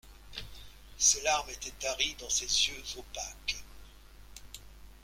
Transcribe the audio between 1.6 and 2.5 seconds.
taries dans ses